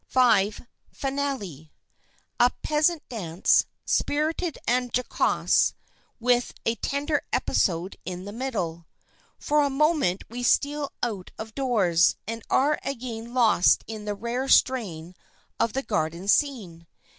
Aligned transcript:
V. 0.09 0.55
FINALE 0.91 1.69
A 2.39 2.49
peasant 2.63 3.07
dance, 3.07 3.67
spirited 3.85 4.57
and 4.65 4.89
jocose, 4.91 5.75
with 6.19 6.55
a 6.65 6.73
tender 6.77 7.21
episode 7.31 7.97
in 8.03 8.25
the 8.25 8.31
middle. 8.31 8.87
"For 9.37 9.61
a 9.61 9.69
moment 9.69 10.23
we 10.27 10.41
steal 10.41 10.91
out 11.03 11.29
of 11.37 11.53
doors, 11.53 12.15
and 12.25 12.41
are 12.49 12.79
again 12.83 13.35
lost 13.35 13.83
in 13.85 14.05
the 14.05 14.15
rare 14.15 14.47
strain 14.47 15.13
of 15.59 15.73
the 15.73 15.83
garden 15.83 16.27
scene." 16.27 16.87